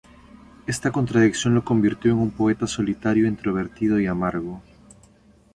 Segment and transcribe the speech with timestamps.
[0.65, 4.59] Esta contradicción lo convirtió en un poeta solitario, introvertido y amargo.